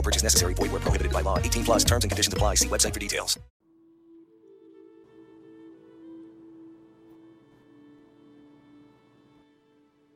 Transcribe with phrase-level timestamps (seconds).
[0.00, 0.54] No purchase necessary.
[0.54, 1.38] Void where prohibited by law.
[1.38, 2.56] 18 plus terms and conditions apply.
[2.56, 3.38] See website for details.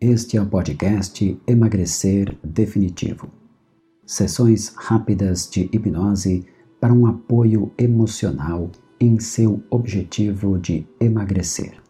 [0.00, 3.30] Este é o podcast Emagrecer Definitivo.
[4.04, 6.44] Sessões rápidas de hipnose
[6.80, 11.80] para um apoio emocional em seu objetivo de emagrecer.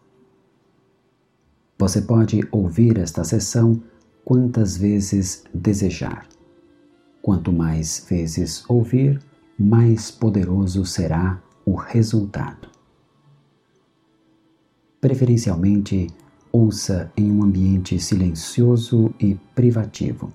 [1.79, 3.81] Você pode ouvir esta sessão
[4.23, 6.27] quantas vezes desejar.
[7.23, 9.17] Quanto mais vezes ouvir,
[9.57, 12.67] mais poderoso será o resultado.
[14.99, 16.07] Preferencialmente,
[16.51, 20.33] ouça em um ambiente silencioso e privativo.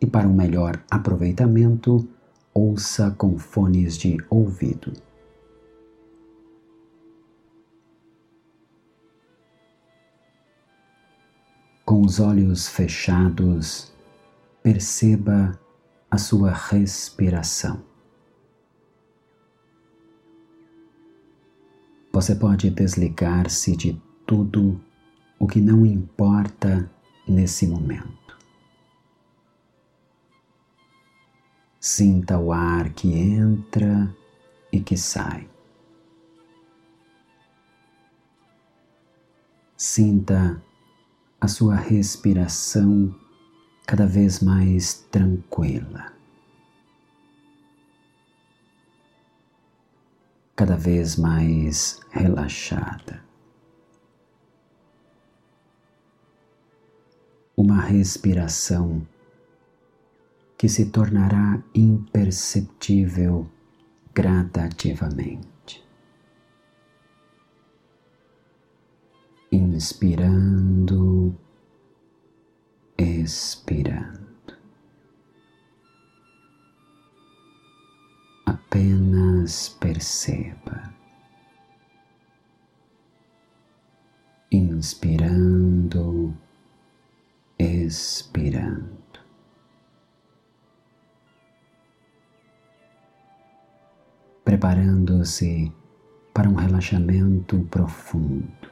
[0.00, 2.08] E para um melhor aproveitamento,
[2.54, 4.94] ouça com fones de ouvido.
[11.84, 13.92] Com os olhos fechados,
[14.62, 15.60] perceba
[16.10, 17.84] a sua respiração.
[22.12, 24.80] Você pode desligar-se de tudo
[25.38, 26.90] o que não importa
[27.26, 28.36] nesse momento.
[31.78, 34.14] Sinta o ar que entra
[34.72, 35.48] e que sai.
[39.76, 40.62] Sinta
[41.40, 43.14] a sua respiração
[43.90, 46.12] cada vez mais tranquila.
[50.54, 53.20] Cada vez mais relaxada.
[57.56, 59.04] Uma respiração
[60.56, 63.50] que se tornará imperceptível
[64.14, 65.84] gradativamente.
[69.50, 71.36] Inspirando,
[73.00, 74.20] expirando.
[78.44, 80.94] Apenas perceba.
[84.52, 86.34] Inspirando,
[87.58, 89.00] expirando.
[94.42, 95.72] preparando-se
[96.34, 98.68] para um relaxamento profundo,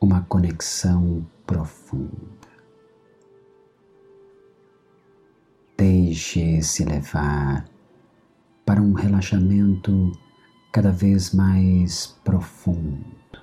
[0.00, 2.48] uma conexão profunda.
[5.76, 7.68] Deixe-se levar
[8.64, 10.12] para um relaxamento
[10.72, 13.42] cada vez mais profundo.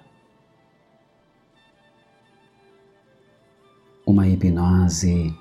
[4.05, 5.37] Uma hipnose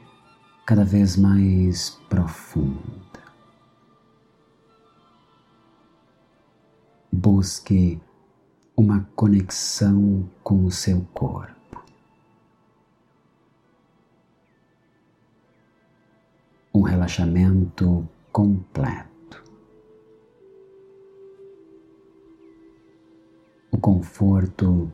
[0.66, 3.25] cada vez mais profunda.
[7.12, 8.00] Busque
[8.77, 11.83] uma conexão com o seu corpo.
[16.75, 19.43] Um relaxamento completo.
[23.73, 24.93] O conforto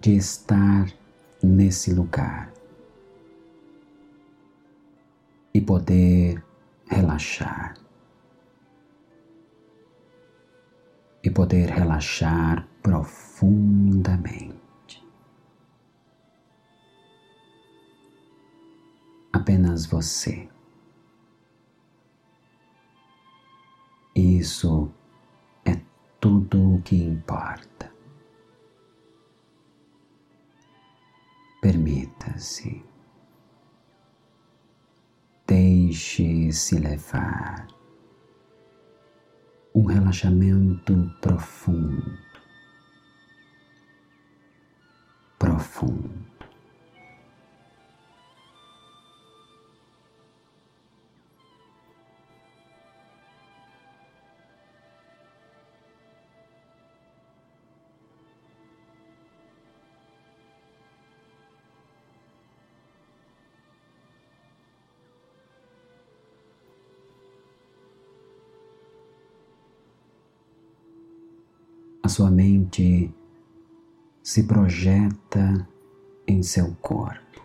[0.00, 0.86] de estar
[1.42, 2.52] nesse lugar
[5.52, 6.42] e poder
[6.86, 7.81] relaxar.
[11.22, 14.60] E poder relaxar profundamente.
[19.32, 20.48] Apenas você.
[24.14, 24.92] Isso
[25.64, 25.80] é
[26.20, 27.90] tudo o que importa.
[31.60, 32.84] Permita-se.
[35.46, 37.66] Deixe-se levar
[39.74, 42.18] um relaxamento profundo,
[45.38, 46.31] profundo.
[72.12, 73.10] Sua mente
[74.22, 75.66] se projeta
[76.26, 77.40] em seu corpo.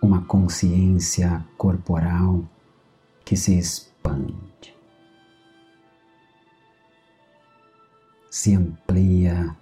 [0.00, 2.48] Uma consciência corporal
[3.24, 4.76] que se expande,
[8.30, 9.56] se amplia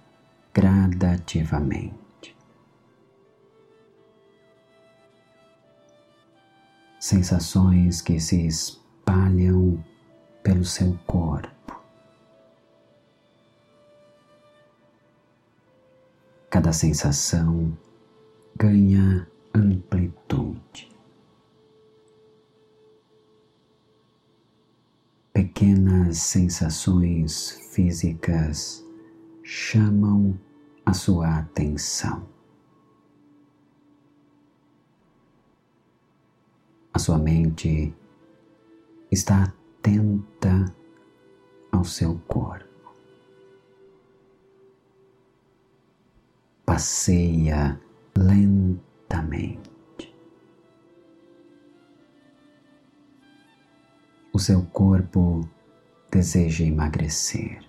[0.53, 2.37] gradativamente.
[6.99, 9.83] Sensações que se espalham
[10.45, 11.75] pelo seu corpo.
[16.51, 17.75] Cada sensação
[18.55, 20.95] ganha amplitude.
[25.33, 28.85] Pequenas sensações físicas
[29.41, 30.39] chamam
[30.85, 32.29] a sua atenção.
[36.93, 37.91] A sua mente
[39.11, 39.51] está
[39.85, 40.73] atenta
[41.71, 42.65] ao seu corpo.
[46.65, 47.79] passeia
[48.17, 49.69] lentamente.
[54.33, 55.47] O seu corpo
[56.11, 57.63] deseja emagrecer.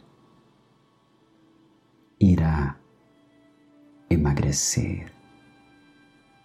[2.18, 2.76] Irá
[4.08, 5.12] emagrecer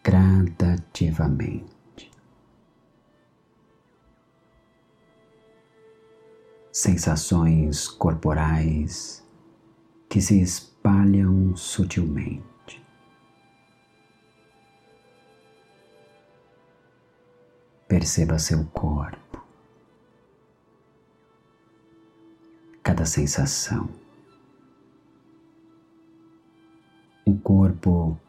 [0.03, 1.81] gradativamente.
[6.83, 9.24] Sensações corporais
[10.10, 12.83] que se espalham sutilmente.
[17.88, 19.45] Perceba seu corpo,
[22.81, 23.88] cada sensação.
[27.28, 28.19] Um corpo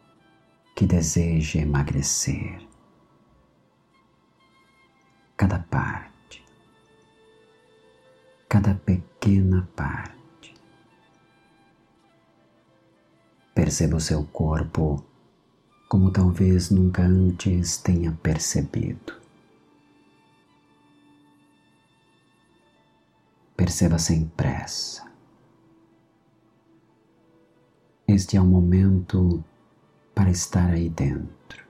[0.76, 2.60] que deseja emagrecer,
[5.38, 6.11] cada parte,
[8.52, 10.54] cada pequena parte.
[13.54, 15.02] Perceba o seu corpo
[15.88, 19.14] como talvez nunca antes tenha percebido.
[23.56, 25.10] Perceba sem pressa.
[28.06, 29.42] Este é o momento
[30.14, 31.64] para estar aí dentro.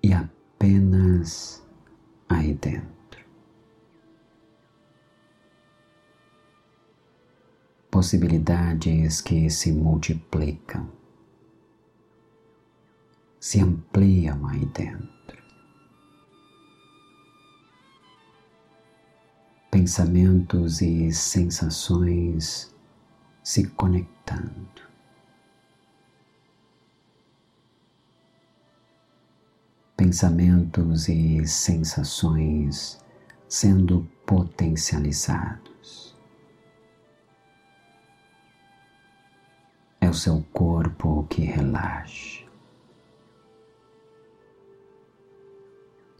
[0.00, 1.60] E apenas
[2.28, 2.95] aí dentro.
[7.96, 10.86] Possibilidades que se multiplicam,
[13.40, 15.16] se ampliam aí dentro.
[19.70, 22.70] pensamentos e sensações
[23.42, 24.82] se conectando.
[29.96, 33.02] Pensamentos e sensações
[33.48, 35.75] sendo potencializados.
[40.16, 42.44] Seu corpo que relaxa,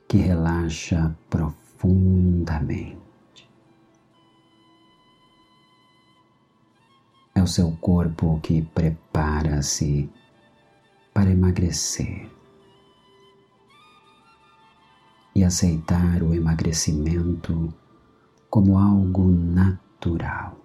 [0.07, 3.07] que relaxa profundamente.
[7.47, 10.11] o seu corpo que prepara-se
[11.15, 12.29] para emagrecer.
[15.33, 17.73] E aceitar o emagrecimento
[18.51, 20.59] como algo natural,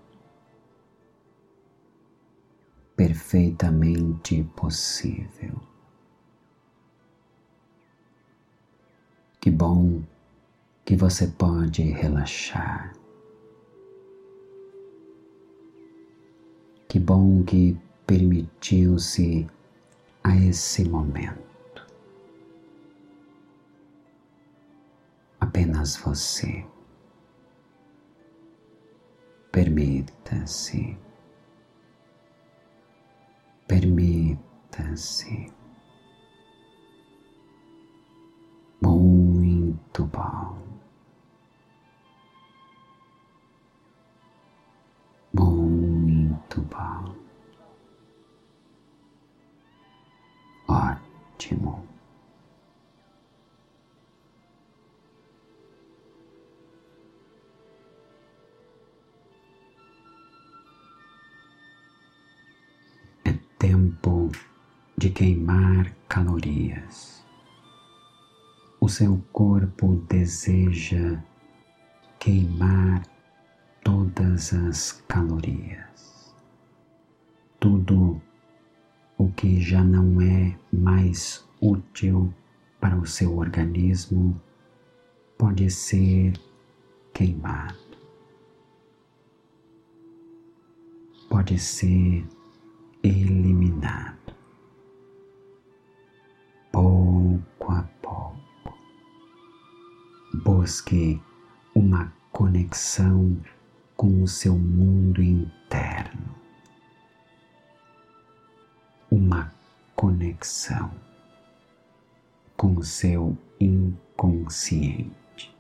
[3.02, 5.60] perfeitamente possível.
[9.40, 10.04] Que bom
[10.86, 12.94] que você pode relaxar
[16.88, 19.50] Que bom que permitiu-se
[20.24, 21.88] a esse momento.
[25.40, 26.64] Apenas você.
[29.52, 31.11] Permita-se.
[33.72, 35.50] Permita-se.
[38.82, 40.58] Muito bom.
[45.34, 47.16] muito bom.
[50.68, 51.91] Ótimo.
[65.02, 67.26] De queimar calorias.
[68.80, 71.20] O seu corpo deseja
[72.20, 73.02] queimar
[73.84, 76.36] todas as calorias
[77.60, 78.22] tudo
[79.18, 82.32] o que já não é mais útil
[82.80, 84.40] para o seu organismo
[85.36, 86.34] pode ser
[87.12, 87.76] queimado.
[91.28, 92.24] Pode ser
[93.02, 94.41] eliminado
[100.54, 101.18] Busque
[101.74, 103.38] uma conexão
[103.96, 106.36] com o seu mundo interno.
[109.10, 109.50] Uma
[109.96, 110.92] conexão
[112.58, 115.56] com o seu inconsciente.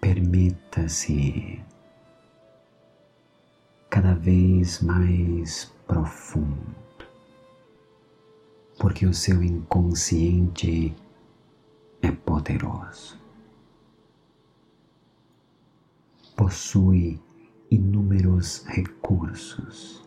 [0.00, 1.62] Permita-se
[3.90, 6.83] cada vez mais profundo,
[8.78, 10.94] porque o seu inconsciente
[12.02, 13.18] é poderoso.
[16.36, 17.20] Possui
[17.70, 20.04] inúmeros recursos.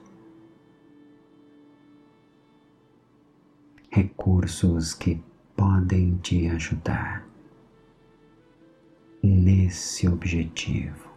[3.90, 5.22] Recursos que
[5.56, 7.28] podem te ajudar
[9.24, 11.08] nesse objetivo.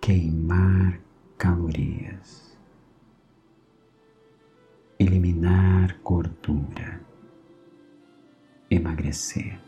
[0.00, 1.00] Queimar
[1.36, 2.43] calorias,
[9.04, 9.60] emagrecer.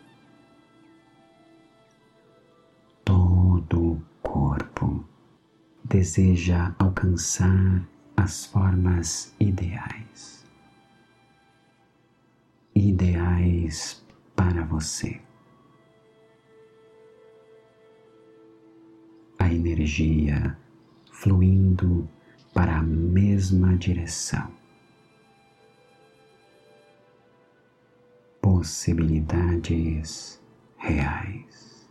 [3.04, 5.04] Todo o corpo
[5.84, 10.44] deseja alcançar as formas ideais.
[12.74, 15.20] Ideais para você.
[19.38, 20.56] A energia
[21.12, 22.08] fluindo
[22.52, 24.65] para a mesma direção.
[28.66, 30.42] Possibilidades
[30.78, 31.88] reais.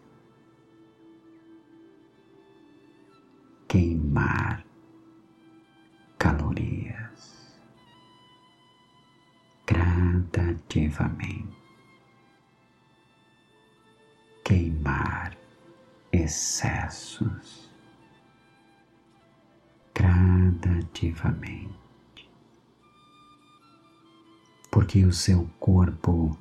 [3.65, 4.65] Queimar
[6.20, 7.58] calorias
[9.65, 11.55] gradativamente.
[14.44, 15.38] Queimar
[16.12, 17.72] excessos
[19.94, 22.29] gradativamente,
[24.70, 26.38] porque o seu corpo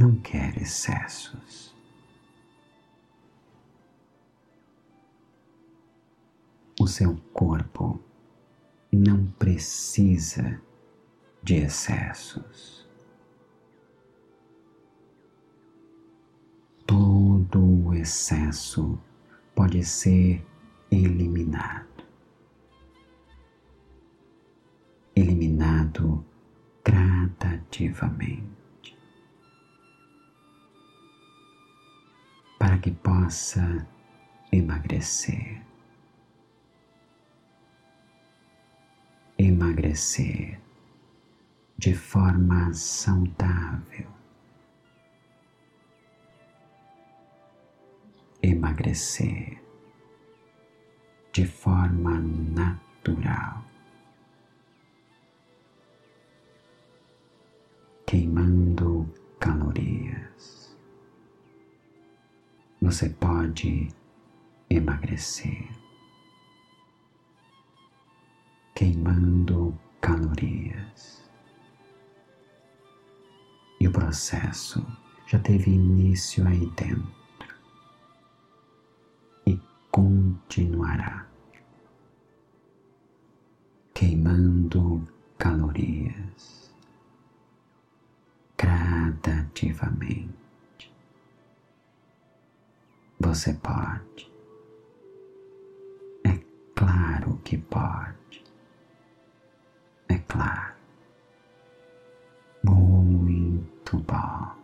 [0.00, 1.74] não quer excessos.
[6.80, 8.00] O seu corpo
[8.90, 10.58] não precisa
[11.42, 12.88] de excessos.
[16.86, 18.98] Todo o excesso
[19.54, 20.42] pode ser
[20.90, 22.06] eliminado.
[25.14, 26.24] Eliminado
[26.82, 28.59] gradativamente,
[32.80, 33.86] que possa
[34.52, 35.62] emagrecer.
[39.38, 40.60] Emagrecer
[41.78, 44.08] de forma saudável.
[48.42, 49.62] Emagrecer
[51.32, 53.69] de forma natural.
[62.90, 63.86] Você pode
[64.68, 65.70] emagrecer.
[68.74, 71.22] Queimando calorias.
[73.80, 74.84] E o processo
[75.24, 77.14] já teve início aí dentro
[79.46, 79.56] e
[79.92, 81.28] continuará
[83.94, 85.06] queimando
[85.38, 86.74] calorias
[88.58, 90.39] gradativamente.
[93.30, 94.28] Você pode,
[96.24, 96.36] é
[96.74, 98.42] claro que pode,
[100.08, 100.74] é claro,
[102.64, 104.56] muito bom.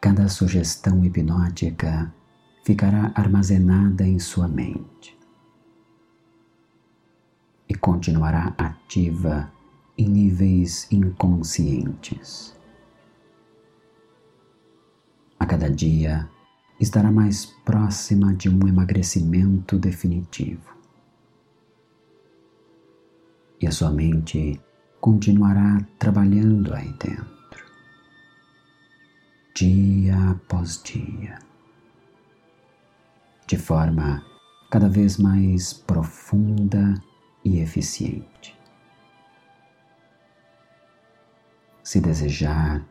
[0.00, 2.10] Cada sugestão hipnótica
[2.64, 5.15] ficará armazenada em sua mente
[7.76, 9.52] e continuará ativa
[9.98, 12.56] em níveis inconscientes.
[15.38, 16.26] A cada dia
[16.80, 20.74] estará mais próxima de um emagrecimento definitivo.
[23.60, 24.58] E a sua mente
[24.98, 27.36] continuará trabalhando aí dentro
[29.54, 31.38] dia após dia,
[33.46, 34.22] de forma
[34.70, 36.94] cada vez mais profunda
[37.46, 38.58] e eficiente.
[41.80, 42.84] Se desejar,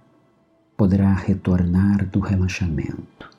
[0.78, 3.30] poderá retornar do relaxamento,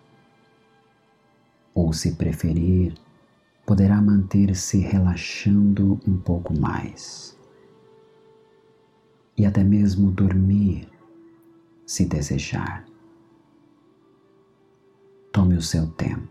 [1.75, 2.95] ou se preferir,
[3.65, 7.35] poderá manter-se relaxando um pouco mais
[9.39, 10.87] e até mesmo dormir
[11.87, 12.85] se desejar.
[15.33, 16.29] Tome o seu tempo.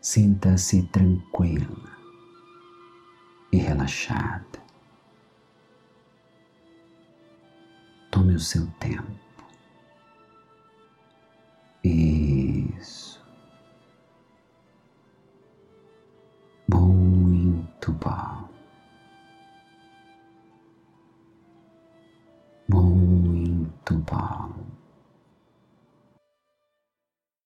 [0.00, 1.93] Sinta-se tranquila
[3.54, 4.58] e relaxada.
[8.10, 9.12] Tome o seu tempo.
[11.84, 12.13] Isso.